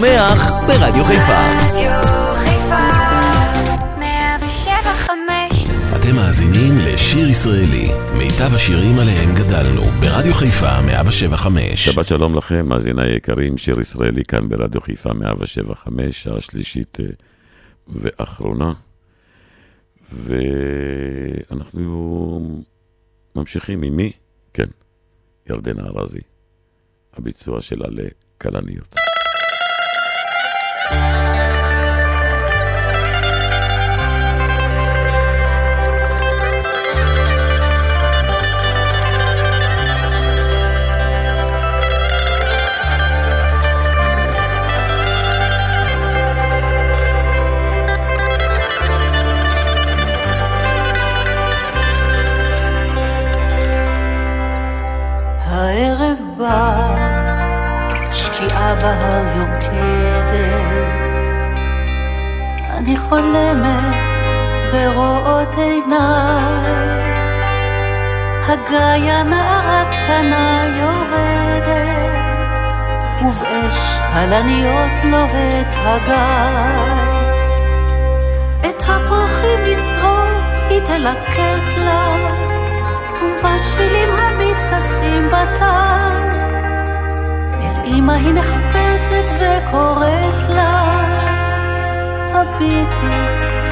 [0.00, 1.38] שמח ברדיו חיפה.
[1.60, 2.02] רדיו
[2.34, 2.88] חיפה,
[3.98, 7.88] 175 אתם מאזינים לשיר ישראלי,
[8.18, 11.84] מיטב השירים עליהם גדלנו, ברדיו חיפה 175.
[11.84, 16.98] שבת שלום לכם, מאזיני יקרים, שיר ישראלי כאן ברדיו חיפה 175, שעה שלישית
[17.88, 18.72] ואחרונה.
[20.12, 21.82] ואנחנו
[23.36, 24.12] ממשיכים עם מי?
[24.54, 24.68] כן,
[25.50, 26.20] ירדנה ארזי.
[27.16, 29.07] הביצוע שלה לכלניות.
[55.50, 56.96] הערב בא,
[58.10, 59.47] שקיעה בהר
[62.78, 64.18] אני חולמת
[64.72, 67.02] ורואות עיניי,
[68.48, 71.68] הגיא נערה קטנה יורדת,
[73.22, 76.78] ובאש כלניות לוהט הגיא.
[78.60, 80.28] את הפרחים לצרור
[80.68, 82.16] היא תלקט לה,
[83.22, 86.28] ובשבילים המתכסים בטל,
[87.60, 91.27] אל אמא היא נחפשת וקוראת לה,
[92.32, 93.16] הביטי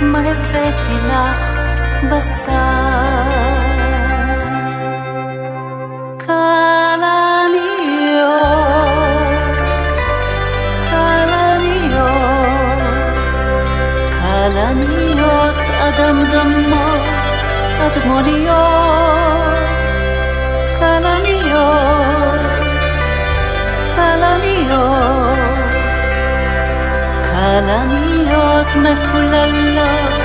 [0.00, 1.58] מה הבאתי לך
[2.10, 3.46] בשר.
[6.26, 7.56] כלניות,
[10.90, 12.10] כלניות,
[14.20, 17.02] כלניות אדמדמות,
[17.86, 18.85] אדמוניות,
[27.56, 30.20] כלניות מטוללות,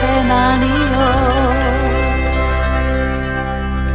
[0.00, 1.54] חנניות.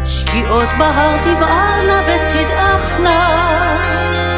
[0.06, 3.29] שקיעות בהר תבערנה ותדעכנה,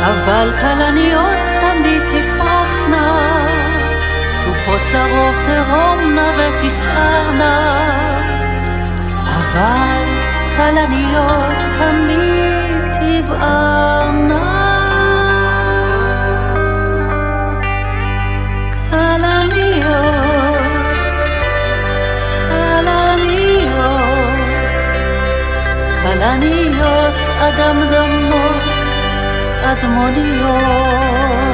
[0.01, 3.18] אבל כלניות תמיד תפרחנה.
[4.28, 7.85] סופות לרוב תהומנה ותסערנה,
[9.25, 10.06] אבל
[10.57, 14.50] כלניות תמיד תבערנה.
[26.22, 28.64] כלניות אדמדמות,
[29.64, 31.50] אדמוניות.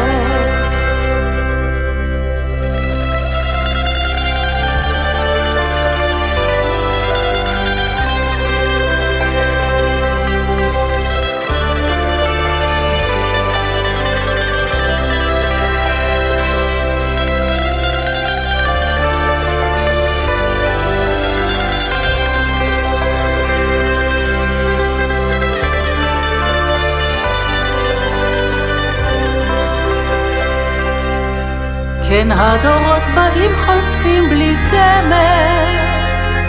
[32.10, 35.66] כן הדורות באים חולפים בלי גמר,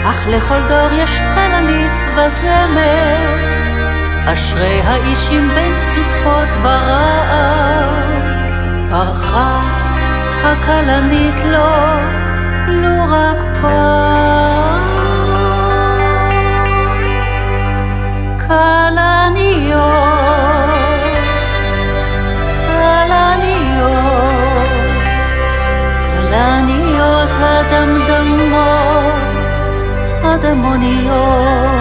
[0.09, 3.49] אך לכל דור יש כלנית וזמר.
[4.25, 7.89] אשרי האישים בין סופות ורעב,
[8.89, 9.61] פרחה
[10.43, 11.75] הכלנית לו,
[12.67, 14.81] לו רק פעם.
[18.47, 20.18] כלניות,
[27.39, 29.13] כלניות הדמדמות,
[30.23, 31.69] הדמוניות.
[31.69, 31.78] את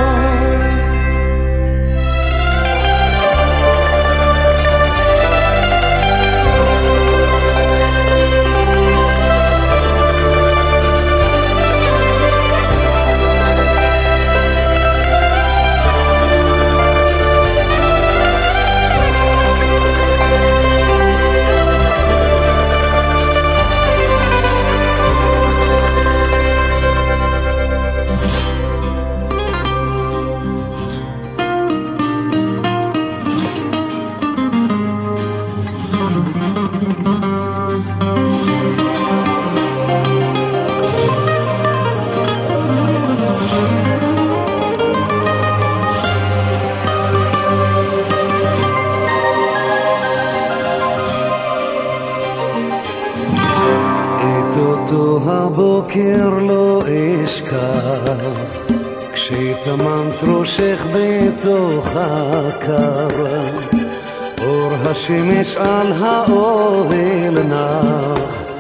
[65.11, 68.51] השמש על האוהל נח,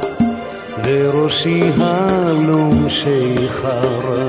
[0.84, 4.26] וראשי הלום שיכר.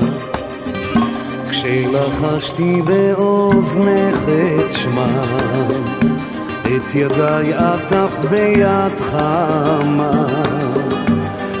[1.50, 5.24] כשלחשתי באוזנך את שמה,
[6.62, 10.26] את ידיי עטפת ביד חמה,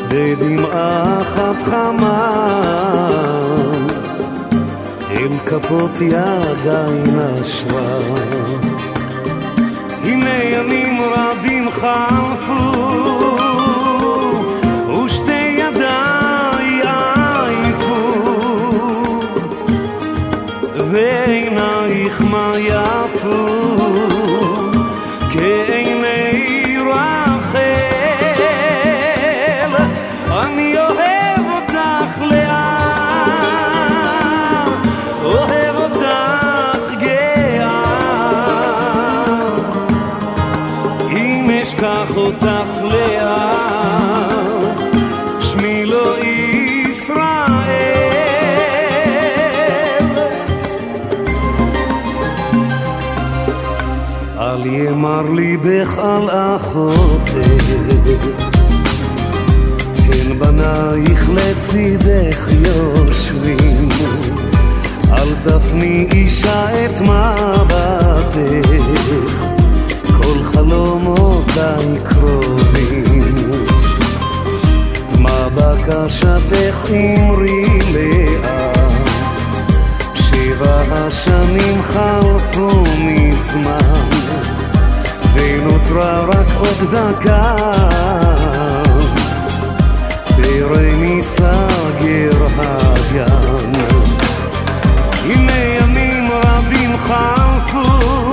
[0.08, 2.32] בדמעה אחת חמה,
[5.10, 8.00] אל כפות ידיי נשרה.
[10.04, 10.49] הנה
[11.10, 13.49] ימים רבים חלפו
[42.30, 44.46] אותך לאן
[45.40, 47.00] שמי לא ישראל
[54.38, 57.34] אל ימר ליבך על אחותך.
[59.96, 63.88] הן בנייך לצידך יושבים.
[65.12, 68.40] אל תפני אישה את מבטך
[70.34, 73.64] כל חלומותיי קרובים
[75.18, 79.00] מה בקשתך אמרי לאט
[80.14, 84.10] שבע השנים חלפו מזמן
[85.34, 87.56] ונותרה רק עוד דקה.
[90.26, 93.72] תראה מסגר הגן.
[95.24, 98.29] הנה ימים רבים חלפו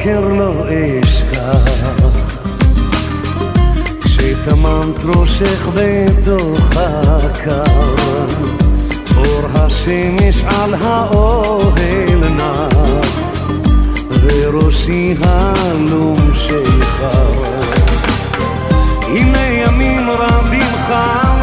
[0.00, 0.64] הבוקר לא
[1.02, 2.42] אשכח.
[4.00, 7.64] כשטמנת ראשך בתוך הקר
[9.16, 13.18] אור השמש על האוהל נח
[14.22, 17.32] וראשי הלום שיכר
[19.02, 21.39] הנה ימים רבים חלפו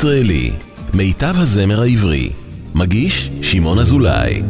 [0.00, 0.50] הישראלי,
[0.94, 2.30] מיטב הזמר העברי,
[2.74, 4.42] מגיש שמעון אזולאי.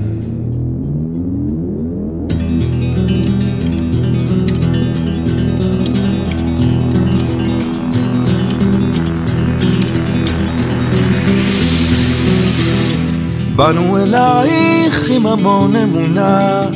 [13.57, 16.67] באנו אלייך עם המון אמונה,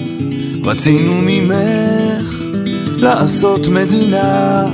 [0.64, 2.35] רצינו ממך
[2.97, 4.64] לעשות מדינה.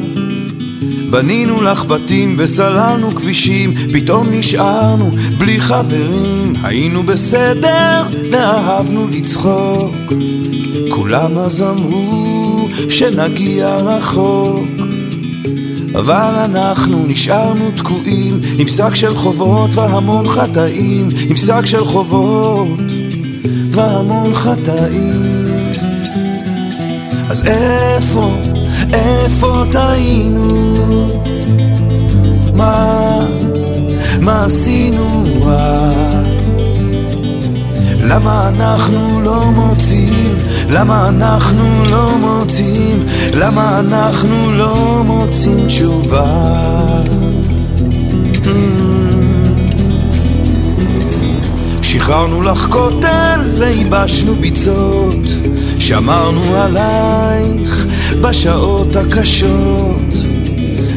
[1.11, 6.55] בנינו לך בתים וסללנו כבישים, פתאום נשארנו בלי חברים.
[6.63, 8.03] היינו בסדר
[8.33, 10.13] ואהבנו לצחוק,
[10.91, 14.67] כולם אז אמרו שנגיע רחוק.
[15.95, 22.81] אבל אנחנו נשארנו תקועים עם שק של חובות והמון חטאים, עם שק של חובות
[23.71, 25.41] והמון חטאים.
[27.29, 28.37] אז איפה,
[28.93, 30.70] איפה טעינו?
[32.61, 33.27] מה,
[34.21, 35.91] מה עשינו רע?
[38.05, 40.37] למה אנחנו לא מוצאים?
[40.71, 43.05] למה אנחנו לא מוצאים?
[43.35, 46.25] למה אנחנו לא מוצאים תשובה?
[51.83, 55.27] שחררנו לך כותל וייבשנו ביצות,
[55.79, 57.87] שמרנו עלייך
[58.21, 60.10] בשעות הקשות.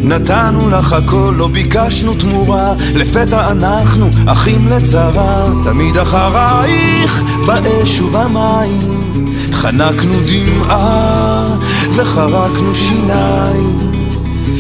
[0.04, 10.14] נתנו לך הכל, לא ביקשנו תמורה, לפתע אנחנו אחים לצרה, תמיד אחרייך באש ובמים, חנקנו
[10.26, 11.44] דמעה
[11.96, 13.78] וחרקנו שיניים.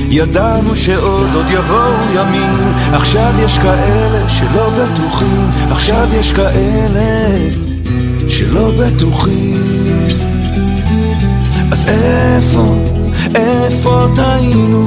[0.10, 7.38] ידענו שעוד עוד יבואו ימים, עכשיו יש כאלה שלא בטוחים, עכשיו יש כאלה
[8.28, 10.08] שלא בטוחים.
[11.72, 12.93] אז איפה,
[13.36, 14.84] איפה טעינו?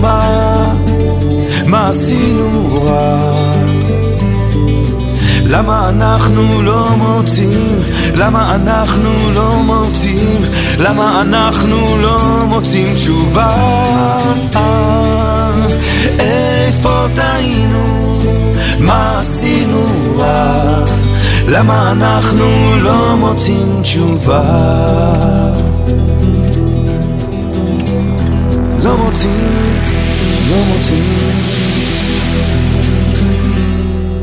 [0.00, 0.74] מה,
[1.66, 3.34] מה עשינו רע?
[5.46, 7.80] למה אנחנו לא מוצאים?
[8.16, 10.42] למה אנחנו לא מוצאים?
[10.78, 13.48] למה אנחנו לא מוצאים תשובה?
[16.18, 18.18] איפה טעינו?
[18.78, 19.86] מה עשינו
[20.18, 20.84] רע?
[21.48, 22.46] למה אנחנו
[22.80, 24.42] לא מוצאים תשובה?
[28.84, 29.50] לא מוצאים,
[30.50, 31.04] לא מוצאים.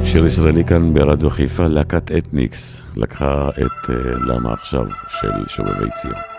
[0.04, 3.92] שיר ישראלי כאן ברדיו חיפה, להקת אתניקס לקחה את uh,
[4.28, 6.31] למה עכשיו של שובבי ציון.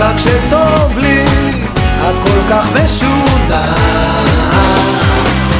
[0.00, 1.24] דווקא כשטוב לי,
[2.00, 3.72] את כל כך משונה?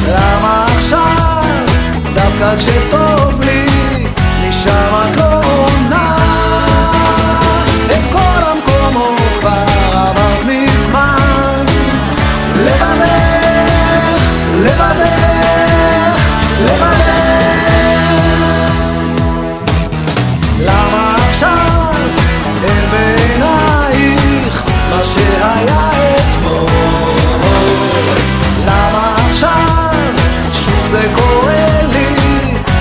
[0.07, 1.43] למה עכשיו,
[2.13, 3.65] דווקא כשטוב לי,
[4.47, 6.15] משם את לא עונה?
[7.85, 11.65] את כל המקומות כבר עברת מזמן,
[12.55, 13.11] לבדך,
[14.59, 15.21] לבדך,
[16.61, 16.90] לבדך.
[25.01, 26.69] מה שהיה אתמול?
[28.65, 29.89] למה עכשיו
[30.53, 32.15] שוב זה קורה לי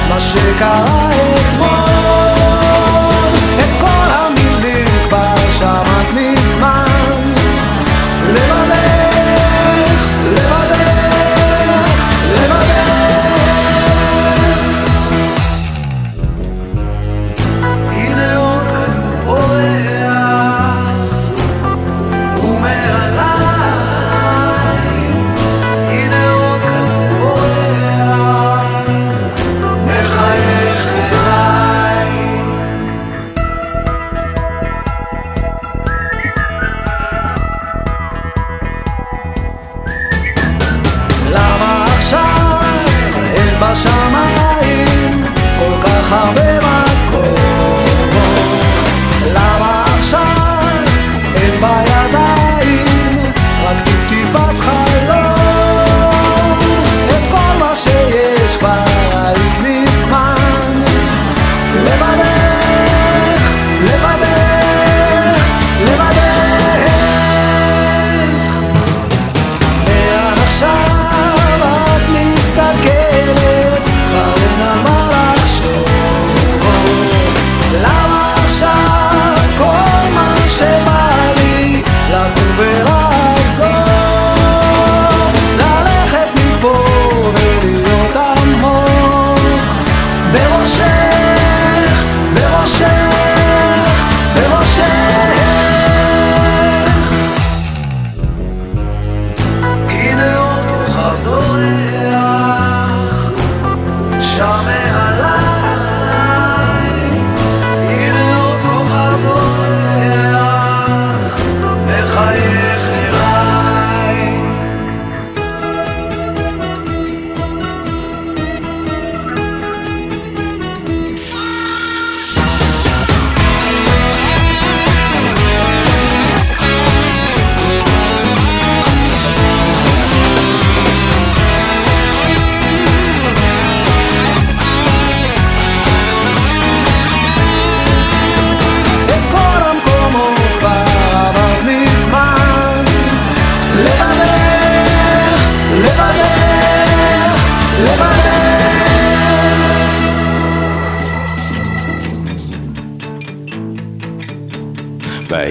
[0.09, 1.80] מה שקרה אתמול?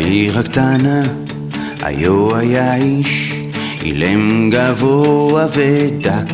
[0.02, 1.02] בעיר הקטנה,
[1.82, 3.34] היו היה איש,
[3.84, 6.34] אילם גבוה ודק.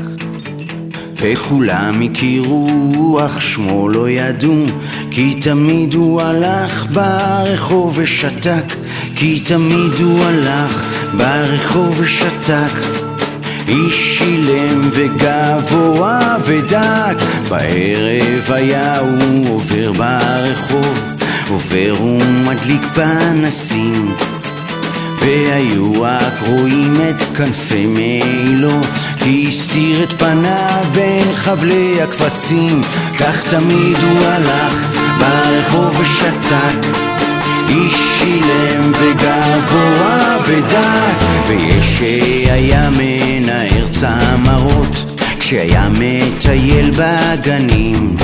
[1.16, 4.66] וכולם הכירו, אך שמו לא ידעו,
[5.12, 8.74] כי תמיד הוא הלך ברחוב ושתק,
[9.16, 10.86] כי תמיד הוא הלך
[11.18, 12.76] ברחוב ושתק.
[13.68, 17.18] איש אילם וגבוה ודק,
[17.50, 21.15] בערב היה הוא עובר ברחוב,
[21.50, 24.16] עובר ומדליק פנסים.
[25.20, 28.82] והיו הקרואים את כנפי מעילו
[29.20, 32.82] כי הסתיר את פניו בין חבלי הכבשים
[33.20, 36.88] כך תמיד הוא הלך ברחוב ושתק
[37.70, 48.18] איש שילם וגבוה ודק ויש שהיה מנער צמרות כשהיה מטייל בגנים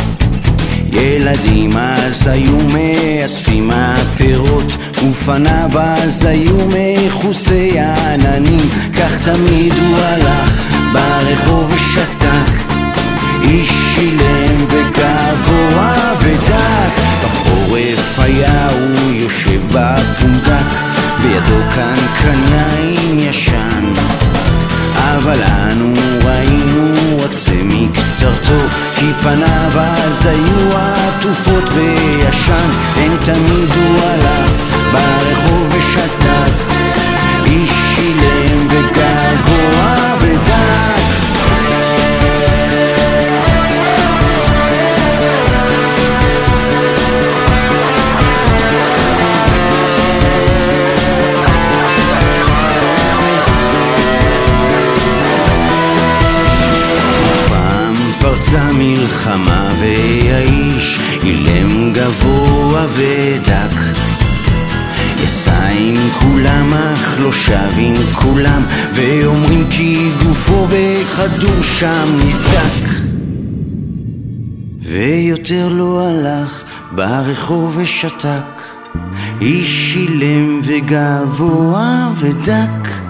[0.91, 4.77] ילדים אז היו מאספים הפירות
[5.10, 12.62] ופניו אז היו מכוסי העננים כך תמיד הוא הלך ברחוב ושתק
[13.43, 17.01] איש שילם וגבוה ודק.
[17.23, 20.65] בחורף היה הוא יושב בפונדק
[21.21, 23.93] בידו קנקניים ישן.
[24.95, 27.20] אבל אנו ראינו
[28.21, 34.51] מקטרתו כי פניו אז היו עטופות בישן אין תמיד הוא הלך
[34.91, 36.71] ברחוב ושתק.
[37.45, 37.90] איש
[58.82, 63.76] מלחמה והאיש אילם גבוה ודק.
[65.24, 68.62] יצא עם כולם אך לא שב עם כולם
[68.94, 72.89] ואומרים כי גופו בכדור שם נסדק.
[74.82, 78.62] ויותר לא הלך ברחוב ושתק.
[79.41, 83.01] איש אילם וגבוה ודק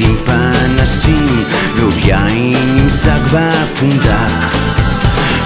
[0.00, 4.46] מדליקים פנסים ועוד יין נמזג בפונדק.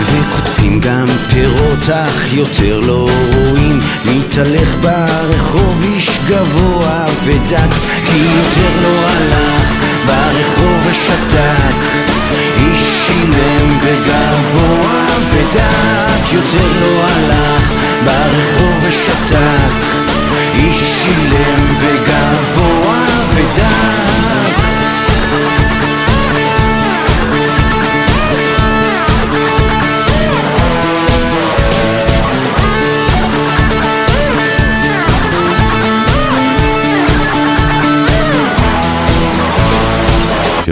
[0.01, 3.81] וקוטפים גם פירות אך יותר לא רואים.
[4.05, 7.75] מתהלך ברחוב איש גבוה ודק
[8.07, 9.73] כי יותר לא הלך
[10.07, 11.75] ברחוב ושתק
[12.57, 17.73] איש שילם וגבוה ודק יותר לא הלך
[18.05, 19.87] ברחוב ושתק
[20.55, 22.72] איש שילם וגבוה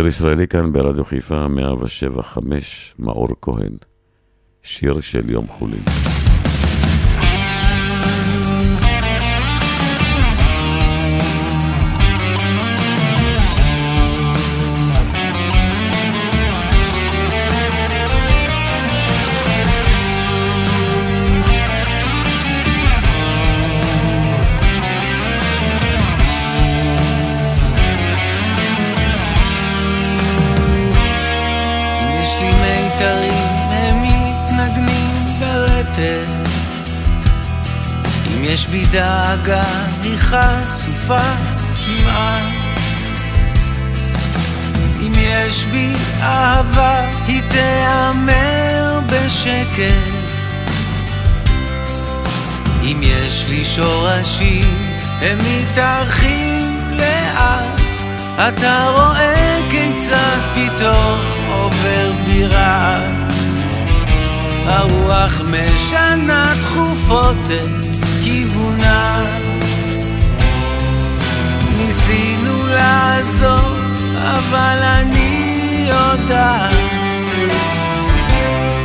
[0.00, 3.76] שיר ישראלי כאן ברדיו חיפה 175, מאור כהן.
[4.62, 6.29] שיר של יום חולין.
[38.70, 39.62] בי דאגה,
[40.02, 41.28] היא חשופה
[41.86, 42.42] כמעט.
[45.00, 50.10] אם יש בי אהבה, היא תיאמר בשקט.
[52.82, 54.74] אם יש לי שורשים,
[55.20, 57.80] הם מתארחים לאט.
[58.48, 63.00] אתה רואה כיצד פתאום עובר בירה
[64.66, 68.59] הרוח משנה תכופות את כיוונה
[72.10, 73.76] ניסינו לעזור
[74.16, 76.74] אבל אני יודעת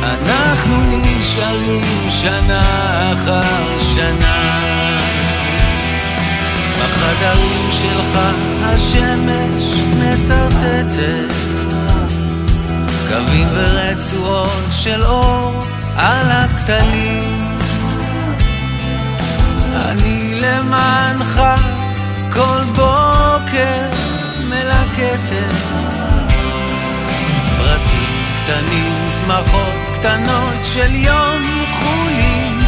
[0.02, 4.60] אנחנו נשארים שנה אחר שנה.
[6.78, 8.20] בחדרים שלך
[8.62, 11.34] השמש מסרטטת.
[13.08, 15.62] קווים ורצועות של אור
[15.96, 17.56] על הכתלים
[19.74, 21.40] אני למענך
[22.36, 23.88] כל בוקר
[24.48, 25.54] מלקטת
[27.58, 32.58] פרטים קטנים, שמחות קטנות של יום חולין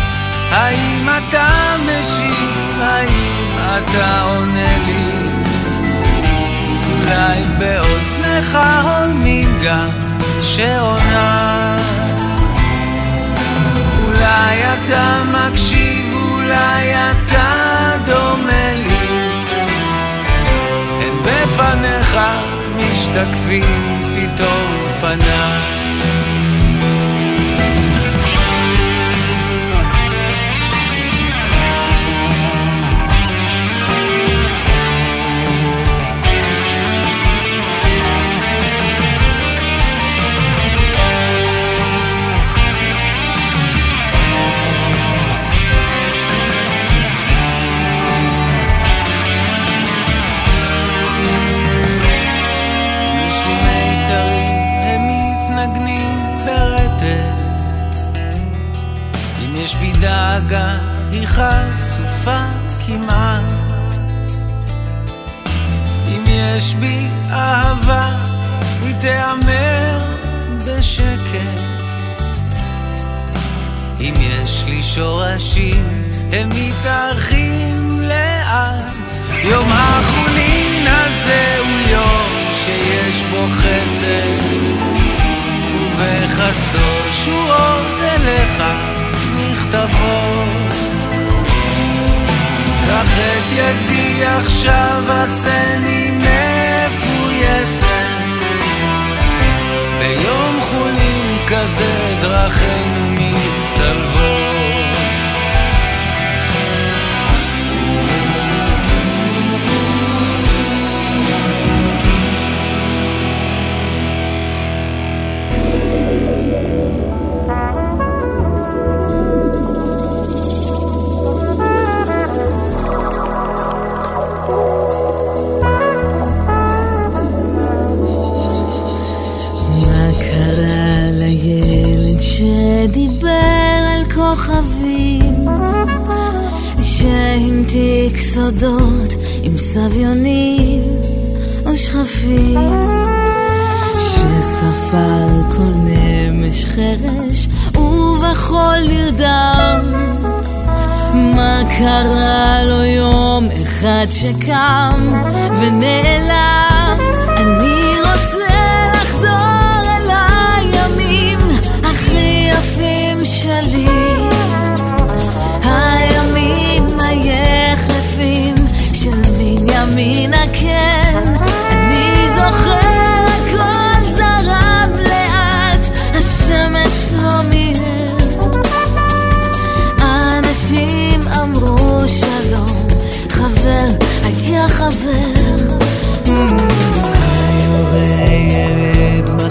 [0.50, 1.48] האם אתה
[1.84, 2.80] משיב?
[2.80, 5.12] האם אתה עונה לי?
[6.90, 9.88] אולי באוזנך הולמים גם
[10.42, 11.76] שעונה
[14.04, 17.52] אולי אתה מקשיב, אולי אתה
[18.06, 18.97] דומה לי
[21.58, 22.18] הן בפניך
[22.76, 25.77] משתקפים פתאום פניי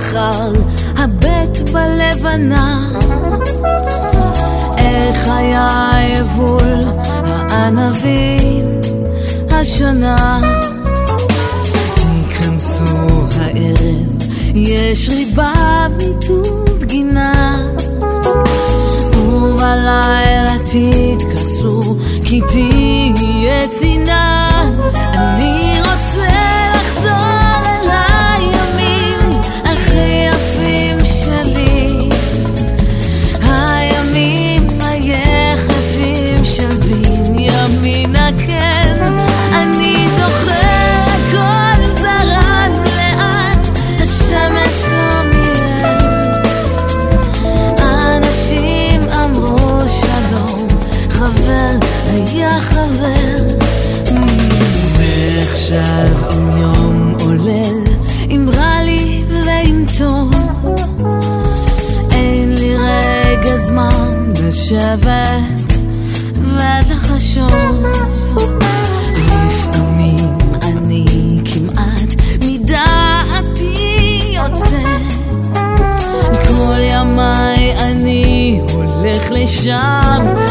[0.07, 0.51] מחר
[0.97, 2.89] הבט בלבנה.
[4.77, 6.85] איך היה יבול
[7.49, 8.65] הענבים
[9.49, 10.39] השנה?
[12.17, 12.83] ייכנסו
[13.39, 14.23] הערב
[14.55, 17.67] יש ריבה מיטוב גינה.
[19.15, 22.76] ובלילה תתכסו כי תהיה
[55.77, 57.83] ועכשיו עם יום עולל
[58.29, 60.31] עם רע לי ועם טוב
[62.11, 65.57] אין לי רגע זמן לשבת
[78.73, 80.46] הולך לשם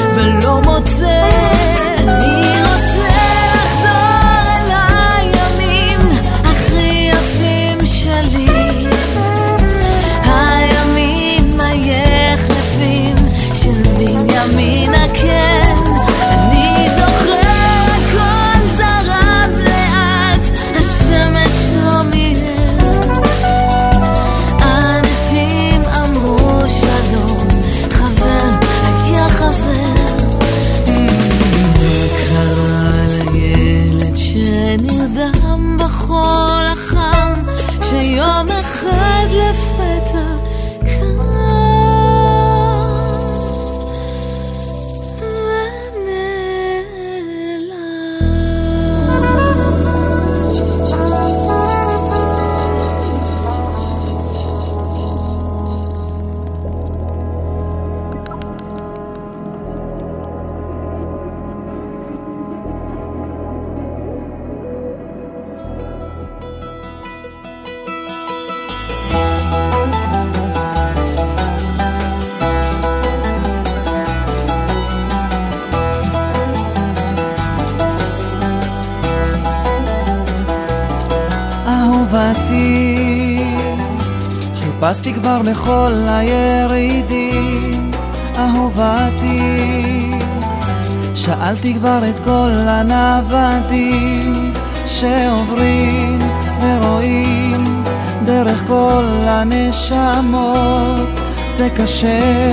[91.87, 94.53] כבר את כל הנוודים
[94.87, 96.19] שעוברים
[96.63, 97.85] ורואים
[98.25, 101.09] דרך כל הנשמות.
[101.51, 102.53] זה קשה,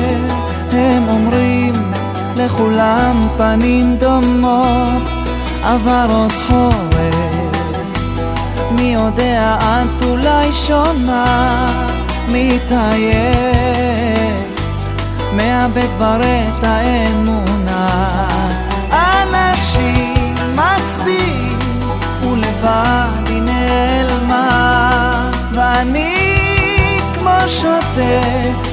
[0.72, 1.74] הם אומרים
[2.36, 5.04] לכולם פנים דומות.
[5.63, 7.58] עבר עוד חורף
[8.72, 11.67] מי יודע את אולי שונה
[12.30, 13.34] מתעייף
[15.36, 18.22] מאבד כבר את האמונה
[22.63, 25.30] ולבד היא נעלמה.
[25.54, 26.15] ואני
[27.13, 28.21] כמו שותה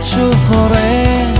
[0.04, 1.39] שוב קורא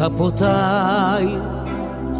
[0.00, 1.26] כפותיי,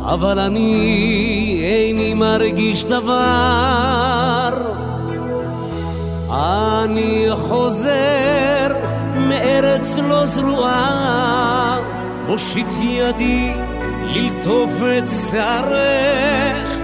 [0.04, 4.50] אבל אני איני מרגיש דבר.
[6.30, 8.68] אני חוזר
[9.16, 11.80] מארץ לא זרועה,
[12.26, 13.52] מושיט ידי
[14.02, 16.78] ללטוף את שערך.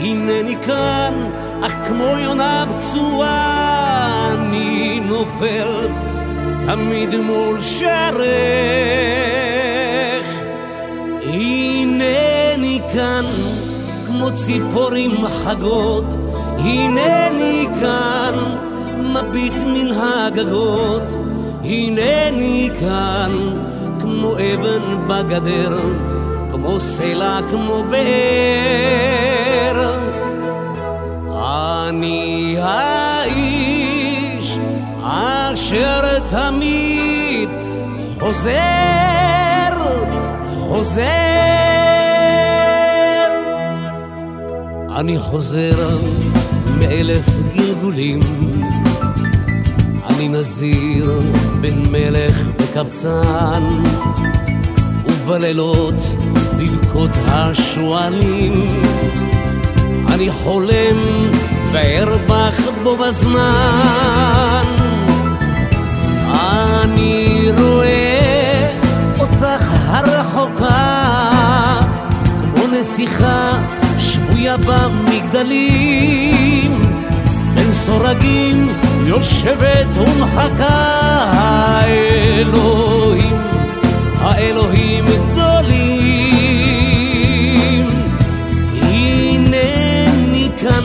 [0.00, 1.30] הנני כאן,
[1.66, 5.88] אך כמו יונה פצועה, אני נופל
[6.66, 9.45] תמיד מול שרך.
[11.32, 13.24] הנני כאן,
[14.06, 16.04] כמו ציפורים חגות,
[16.58, 18.34] הנני כאן,
[18.98, 21.12] מביט מן הגגות,
[21.64, 23.32] הנני כאן,
[24.00, 25.78] כמו אבן בגדר,
[26.50, 28.96] כמו סלע, כמו באר.
[31.88, 34.58] אני האיש
[35.02, 37.48] אשר תמיד
[38.20, 39.45] חוזר,
[40.76, 41.02] חוזר.
[44.96, 45.88] אני חוזר
[46.78, 47.24] מאלף
[47.54, 48.20] גלגולים,
[50.10, 51.20] אני נזיר
[51.60, 53.82] בין מלך וקבצן,
[55.06, 56.02] ובלילות
[56.58, 58.82] בבכות השועלים,
[60.08, 61.30] אני חולם
[61.72, 64.64] וארבח בו בזמן.
[66.82, 68.05] אני רואה
[72.96, 73.62] נסיכה
[73.98, 76.02] שבויה במגדלים,
[77.54, 78.68] בין סורגים
[79.06, 80.94] יושבת ומחכה,
[81.32, 83.36] האלוהים,
[84.18, 85.86] האלוהים גדולים.
[88.82, 90.82] הנני כאן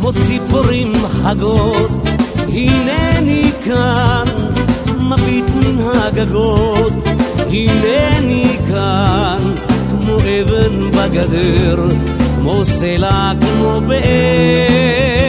[0.00, 1.90] כמו ציפורים חגות,
[2.36, 4.28] הנני כאן
[5.00, 6.92] מביט מן הגגות,
[7.50, 9.54] הנני כאן
[10.04, 11.88] כמו אבן בגדר,
[12.38, 15.23] כמו סלע, כמו באר.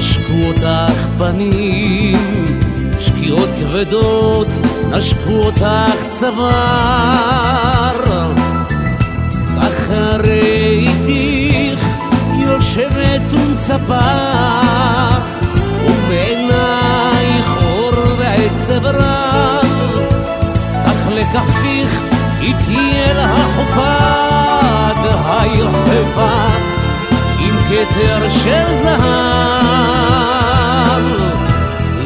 [0.00, 2.16] נשקו אותך פנים
[2.98, 4.46] שקיעות כבדות
[4.90, 7.90] נשקו אותך צוואר.
[9.58, 11.86] אחרי איתך
[12.38, 13.98] יושבת ומצפה
[15.84, 19.98] ובעינייך אור ועצב רב
[20.84, 22.00] אך לקחתיך
[22.40, 24.20] איתי אל החופה
[25.90, 26.69] חיפה עם
[27.70, 29.00] כתר של זהב.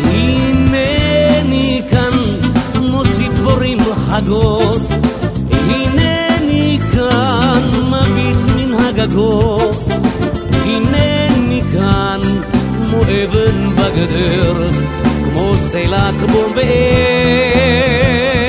[0.04, 2.18] הנני כאן
[2.72, 4.82] כמו ציפורים חגות.
[5.50, 9.76] הנני כאן מביט מן הגגות.
[10.52, 12.20] הנני כאן
[12.74, 14.70] כמו אבן בגדר
[15.24, 18.43] כמו סלע כמו באר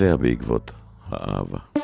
[0.00, 0.72] נוסע בעקבות
[1.10, 1.79] האהבה.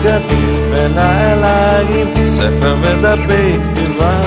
[0.00, 4.22] אחת בגדים ונעליים, ספר ודפי כתיבה.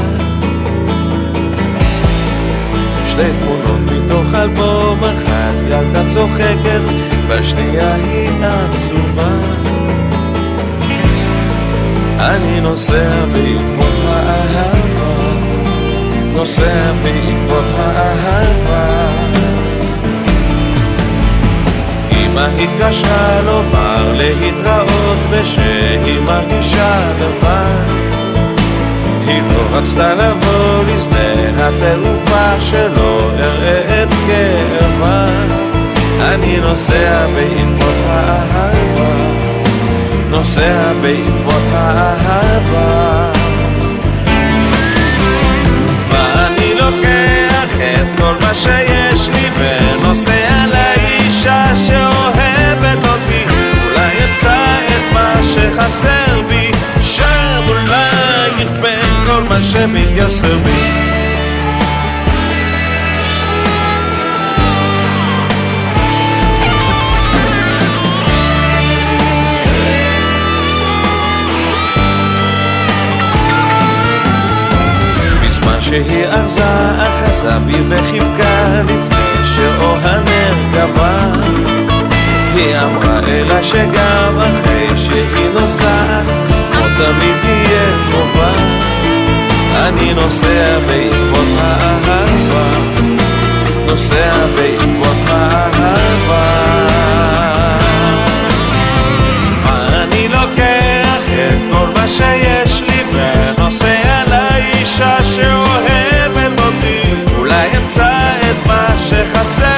[3.08, 6.82] שתי תמונות מתוך אלבום אחד, ילדה צוחקת,
[7.30, 9.30] בשנייה היא עצובה.
[12.20, 15.16] אני נוסע בעקבות האהבה,
[16.34, 18.93] נוסע בעקבות האהבה.
[22.34, 27.94] אמא התקשרה לומר להתראות ושהיא מרגישה לבד.
[29.28, 35.28] היא לא רצתה לבוא לשדה התעופה שלא אראה את כאבה.
[36.22, 39.14] אני נוסע בעקבות האהבה
[40.30, 43.32] נוסע בעקבות האהבה.
[46.10, 50.66] ואני לוקח את כל מה שיש לי ונוסע
[51.46, 53.46] לאישה שאוהבת אותי
[53.86, 56.72] אולי אמצא את מה שחסר בי.
[57.02, 61.14] שם אולי יכפה כל מה שמתייסר בי.
[75.80, 76.64] שהיא ארזה
[76.98, 79.98] אחזה בי וחיבקה לפני שאור
[80.74, 81.41] גבר
[82.56, 86.26] היא אמרה אלא שגם אחרי שהיא נוסעת
[86.72, 88.54] לא תמיד תהיה קרובה
[89.76, 92.93] אני נוסע בעקבות האהבה
[93.93, 96.88] נוסע בעקבות האהבה.
[100.04, 107.01] אני לוקח את כל מה שיש לי ונוסע לאישה שאוהבת אותי.
[107.38, 108.10] אולי אמצא
[108.41, 109.73] את מה שחסר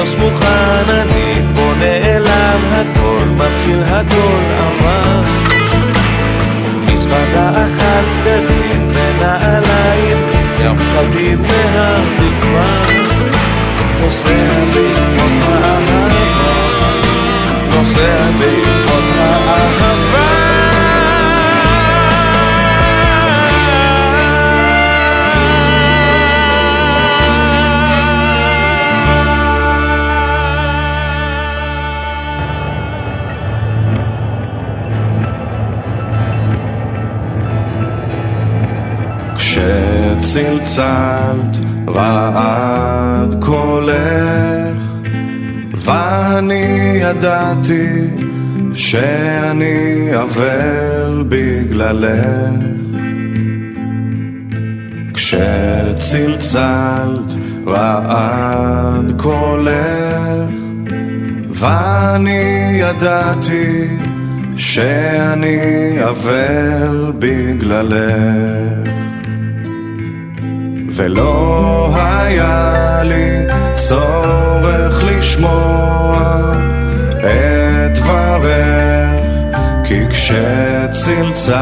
[0.00, 5.22] המטוס מוכן, אני פונה אליו, הכל מתחיל, הכל עבר.
[6.86, 10.18] מזוודה אחת בגדים ונעליים,
[10.60, 12.86] ים חדים מהתקווה.
[14.00, 16.52] נוסע בעקבות האהבה,
[17.70, 18.69] נוסע בעקבות
[40.32, 41.56] צלצלת
[41.88, 44.76] רעד קולך
[45.72, 48.06] ואני ידעתי
[48.74, 52.60] שאני אבל בגללך.
[55.14, 56.60] כשצלצלת
[57.66, 60.50] רעד קולך
[61.50, 63.86] ואני ידעתי
[64.56, 65.58] שאני
[66.04, 68.90] אבל בגללך
[70.94, 76.52] ולא היה לי צורך לשמוע
[77.20, 79.20] את דברך,
[79.84, 81.56] כי כשצלצלת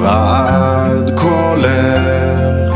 [0.00, 2.74] רעד קולך.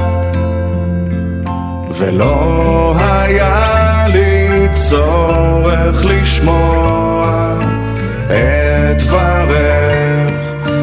[1.98, 7.58] ולא היה לי צורך לשמוע
[8.26, 10.34] את דברך,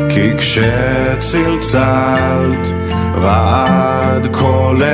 [0.10, 2.00] כי כשצלצלת
[3.22, 4.90] רעד קולך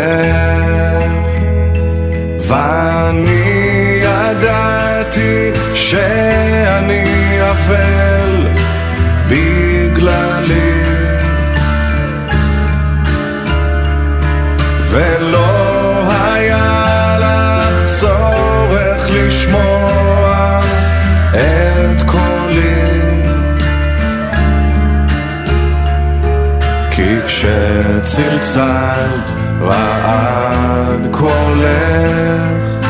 [2.49, 7.03] ואני ידעתי שאני
[7.51, 8.47] אפל
[9.29, 10.75] בגללי.
[14.91, 15.54] ולא
[27.25, 32.85] כי כשצלצלת רעד קולך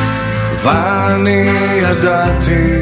[0.63, 1.49] ואני
[1.81, 2.81] ידעתי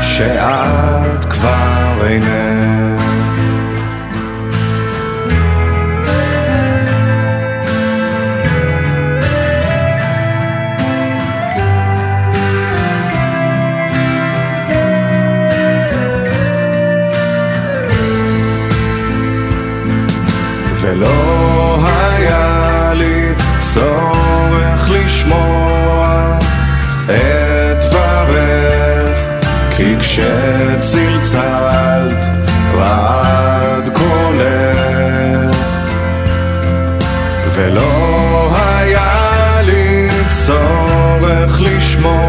[0.00, 3.07] שאת כבר אינך
[20.90, 26.38] ולא היה לי צורך לשמוע
[27.06, 29.18] את דברך,
[29.76, 31.42] כי כשצלצלת
[32.74, 35.56] רעד קולך,
[37.54, 40.08] ולא היה לי
[40.46, 42.27] צורך לשמוע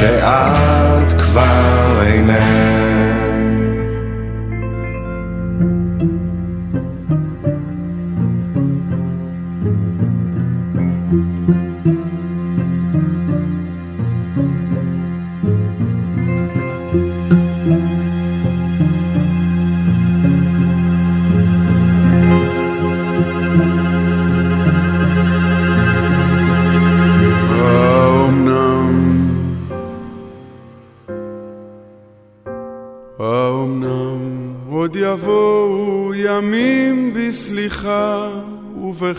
[0.00, 0.59] שאת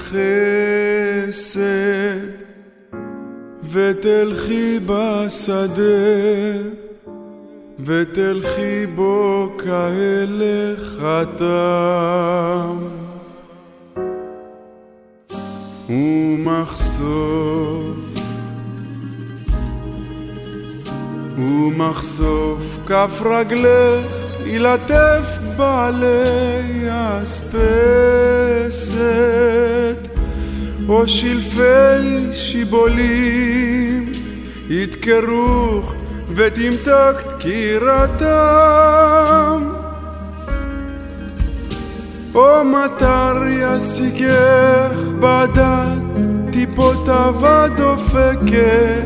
[0.02, 1.62] ובחסד
[3.72, 5.82] ותלכי בשדה
[7.80, 12.78] ותלכי בו כהלך חתם.
[15.90, 17.02] ומחשוף
[21.38, 24.12] ומחשוף כף רגלך
[24.46, 26.88] ילטף בעלי
[27.24, 27.52] אספסת
[30.90, 34.12] או שלפי שיבולים
[34.70, 35.94] ידקרוך
[36.36, 38.32] ותמתק דקירתם.
[42.36, 46.02] או מטר ישיגך בדת
[46.52, 49.06] טיפותיו הדופקת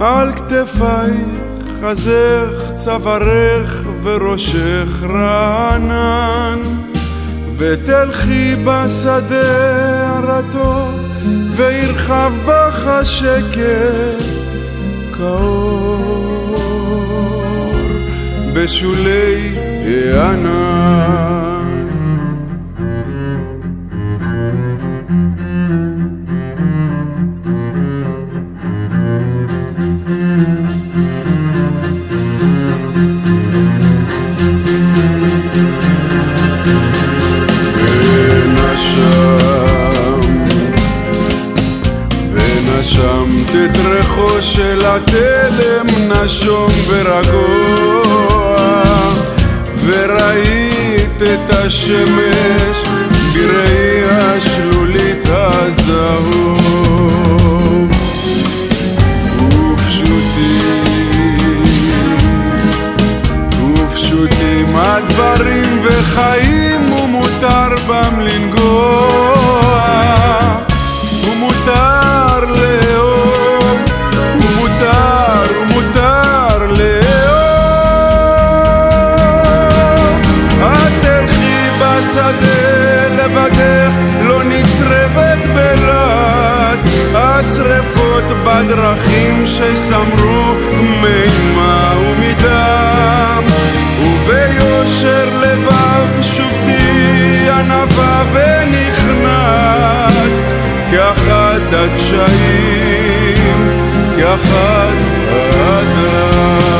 [0.00, 1.40] על כתפייך,
[1.80, 6.58] חזך, צווארך וראשך רענן,
[7.58, 11.00] ותלכי בשדה הרטוב,
[11.56, 14.24] וירחב בך השקט
[15.16, 16.60] כאור
[18.54, 19.50] בשולי
[19.86, 21.59] הענן.
[44.40, 48.56] של התלם נשום ורגוע
[49.86, 52.76] וראית את השמש
[53.34, 56.60] בראי השלולית הזהוב.
[59.72, 60.84] ופשוטים
[63.74, 66.59] ופשוטים הדברים וחיים
[88.44, 90.54] בדרכים שסמרו
[91.02, 93.44] מימה ומדם
[94.02, 99.70] וביושר לבב שוב תהי ענווה ונכנעת
[100.90, 103.58] כאחד הדשאים,
[104.16, 104.94] כאחד
[105.32, 106.70] האדם.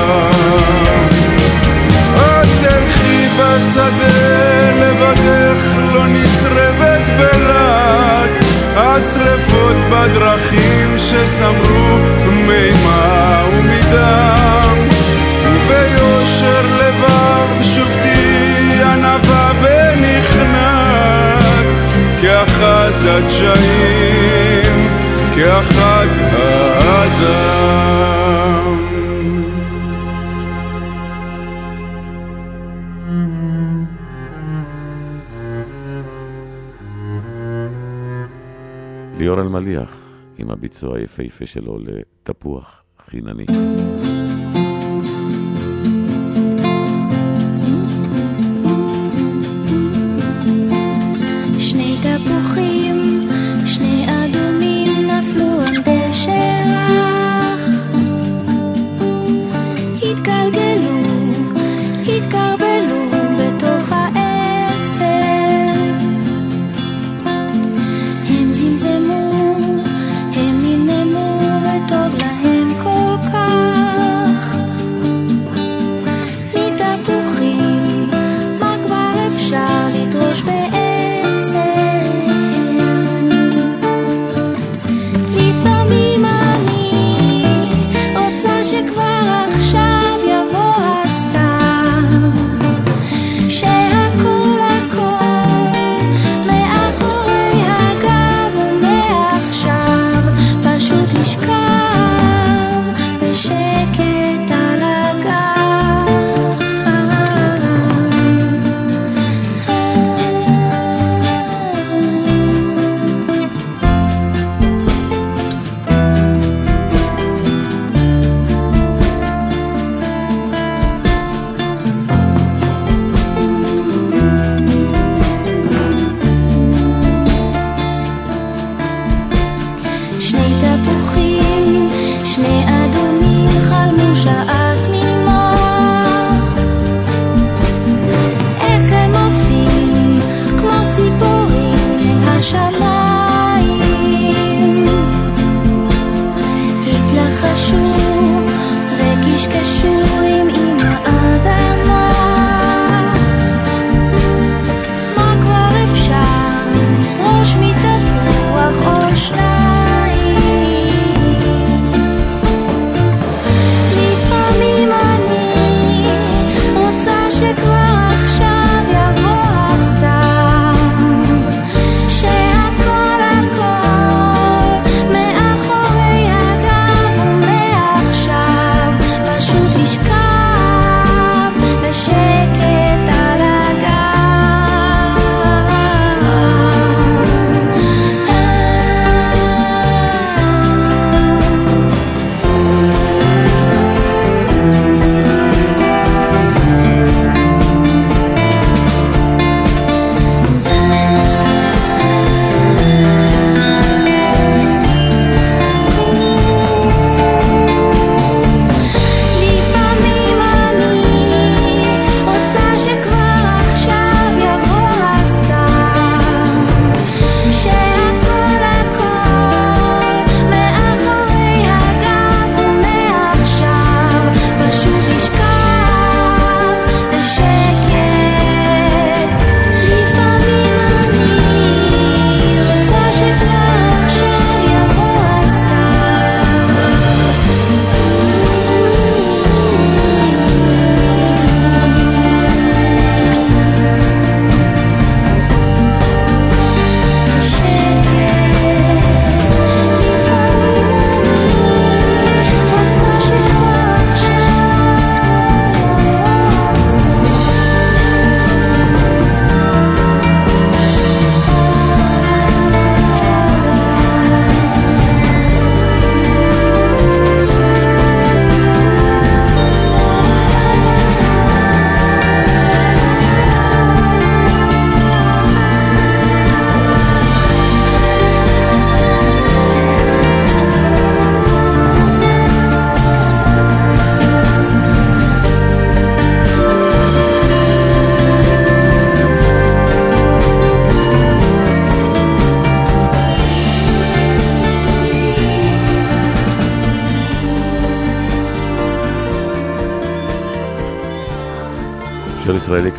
[2.16, 5.62] את תלכי בשדה לבדך
[5.94, 8.30] לא נצרבת בלעד
[8.76, 10.39] השרפות בדרכים
[11.41, 11.99] שסמרו
[12.47, 14.76] מימה ומדם
[15.45, 20.86] וביושר לבב שוב תהי ענווה ונכנעת
[22.22, 24.88] כאחד הדשאים,
[25.34, 27.41] כאחד האדם.
[39.18, 39.99] ליאור אלמליח,
[40.41, 43.47] עם הביצוע היפהפה שלו לתפוח חינני.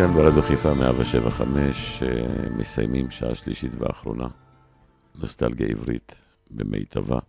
[0.01, 4.27] כאן ברדיו חיפה 175, אה, מסיימים שעה שלישית ואחרונה.
[5.15, 6.15] נוסטלגיה עברית
[6.51, 7.19] במיטבה.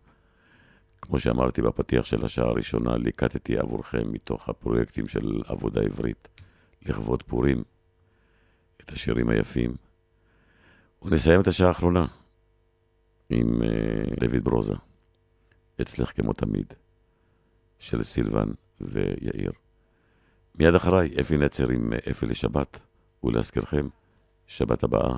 [1.03, 6.29] כמו שאמרתי בפתיח של השעה הראשונה, ליקטתי עבורכם מתוך הפרויקטים של עבודה עברית
[6.83, 7.63] לכבוד פורים
[8.81, 9.75] את השירים היפים.
[11.03, 12.07] ונסיים את השעה האחרונה
[13.31, 14.75] עם uh, דויד ברוזה,
[15.81, 16.75] אצלך כמו תמיד,
[17.79, 18.49] של סילבן
[18.81, 19.53] ויאיר.
[20.59, 22.81] מיד אחריי, אפי נצר עם אפי לשבת,
[23.25, 23.89] ולהזכירכם,
[24.47, 25.17] שבת הבאה,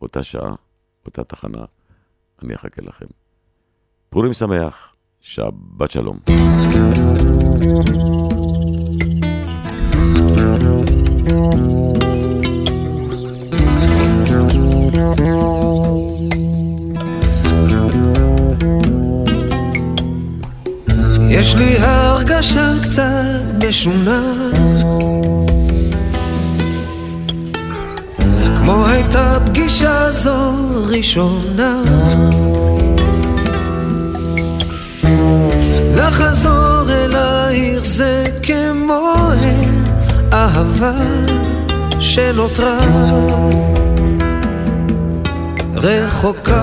[0.00, 0.54] אותה שעה,
[1.06, 1.64] אותה תחנה,
[2.42, 3.06] אני אחכה לכם.
[4.10, 6.18] פורים שמח, שבת שלום.
[21.38, 24.22] יש לי הרגשה קצת משונה.
[28.56, 30.52] כמו הייתה פגישה זו
[30.88, 31.82] ראשונה.
[35.94, 39.14] לחזור אל העיר זה כמו
[40.32, 41.00] אהבה
[42.00, 42.78] שנותרה.
[45.74, 46.62] רחוקה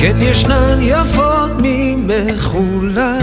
[0.00, 3.18] כן ישנן יפות ממך אולי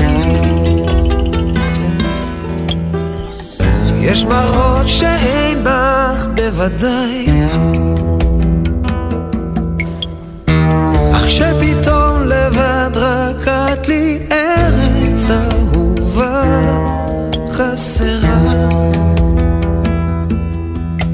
[4.01, 7.27] יש מראות שאין בך בוודאי.
[11.13, 16.43] אך שפתאום לבד רק את לי ארץ אהובה
[17.51, 18.69] חסרה.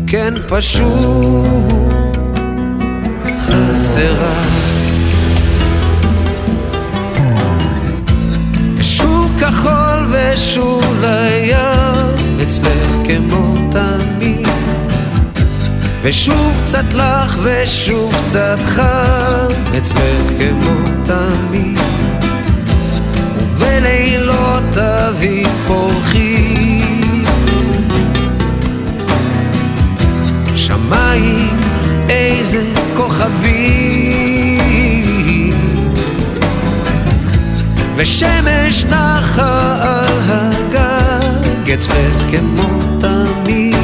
[0.08, 1.92] כן פשוט
[3.40, 4.61] חסרה
[9.42, 14.48] כחול ושוב לים אצלך כמו תמיד.
[16.02, 21.80] ושוב קצת לך ושוב קצת חם אצלך כמו תמיד.
[23.38, 27.26] ובלילות אביב פורחים.
[30.56, 31.60] שמיים
[32.10, 32.64] איזה
[32.98, 34.31] כוכבים
[38.02, 43.76] ושמש נחה על הגג אצלך כמו תמיד.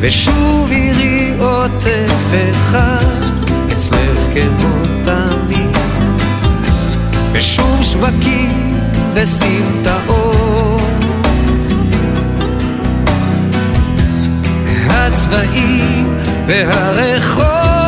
[0.00, 5.76] ושוב עירי עוטפת חג אצלך כמו תמיד.
[7.32, 8.78] ושוב שווקים
[9.14, 10.82] וסמטאות.
[14.88, 17.81] הצבעים והרחוב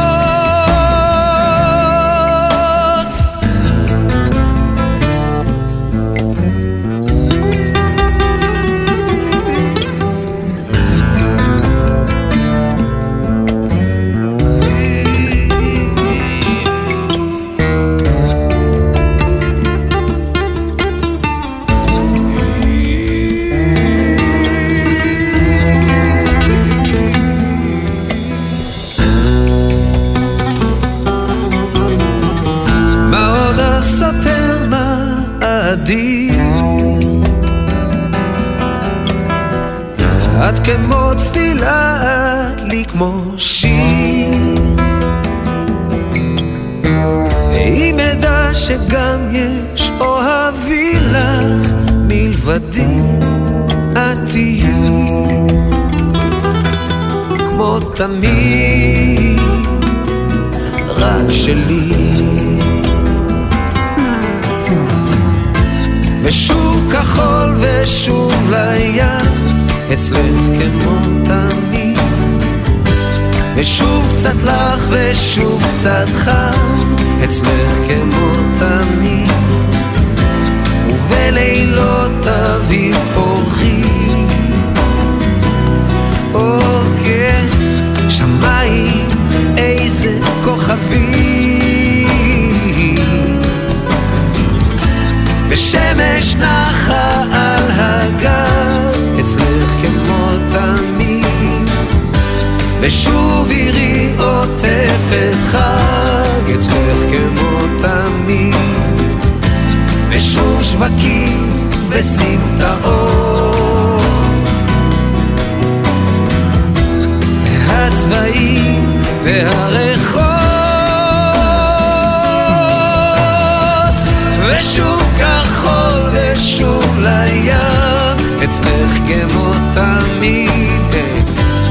[124.64, 131.04] ושוב כחול ושוב לים אצלך כמו תמיד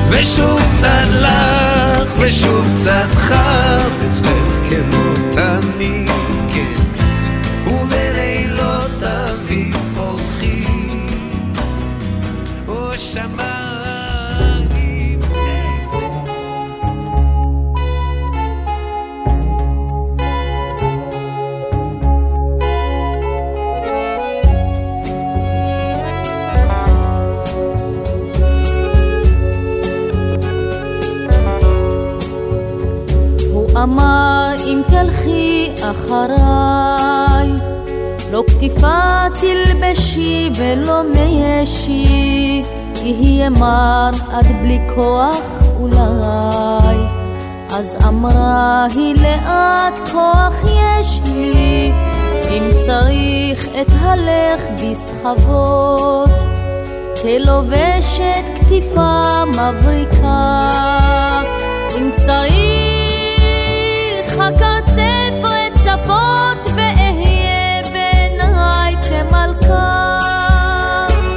[0.10, 5.03] ושוב קצת לך ושוב קצת חם אצלך כמו
[35.94, 37.50] אחריי.
[38.32, 42.64] לא כתיפה תלבשי ולא משי
[43.04, 46.98] יהיה מר עד בלי כוח אולי.
[47.76, 51.92] אז אמרה היא לאט כוח יש לי
[52.50, 56.30] אם צריך את הלך בסחבות.
[57.22, 60.70] כלובשת כתיפה מבריקה
[61.98, 62.54] אם צריך
[64.40, 64.83] הקרצף
[66.04, 70.18] רצפות ואהיה בעיניי כמלכה.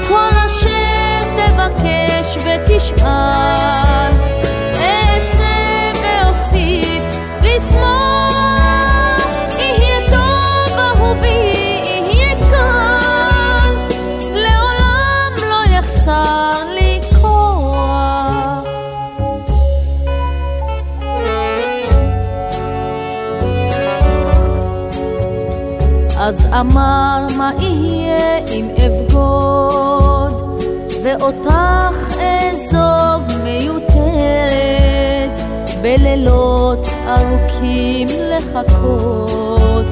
[0.09, 4.13] כל אשר תבקש ותשאל
[26.27, 30.63] אז אמר מה יהיה אם אבגוד
[31.03, 35.41] ואותך אעזוב מיותרת
[35.83, 39.87] בלילות ארוכים לחכות?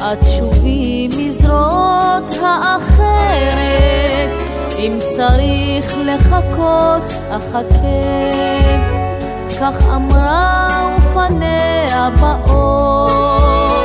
[0.00, 4.30] עד שובי מזרועות האחרת
[4.78, 8.32] אם צריך לחכות אחכה.
[9.60, 10.68] כך אמרה
[10.98, 13.82] ופניה באור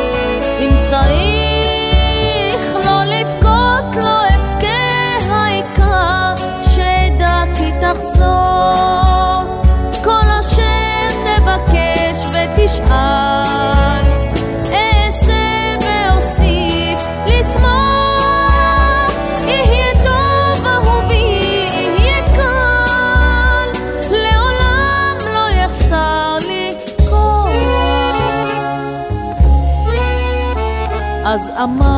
[0.59, 1.46] אם צריך
[7.97, 9.43] תחזור
[10.03, 14.05] כל אשר תבקש ותשאל
[14.71, 19.11] אעשה ואוסיף לשמוח.
[19.47, 23.69] יהיה טוב אהובי יהיה קל.
[24.11, 26.73] לעולם לא יחסר לי
[27.09, 27.51] כוח
[31.25, 31.96] אז אמר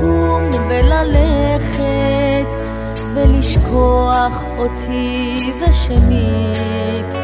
[0.00, 2.48] לקום וללכת
[3.14, 7.14] ולשכוח אותי ושנית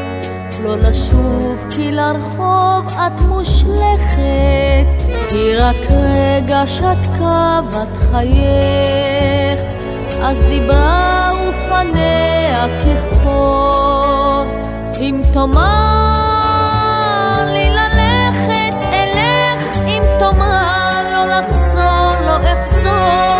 [0.63, 4.87] לא לשוב כי לרחוב את מושלכת
[5.31, 9.59] היא רק רגע שתקה בת חייך.
[10.23, 14.43] אז דיברה ופניה כחפור
[14.99, 16.36] אם תאמר
[23.09, 23.36] Oh.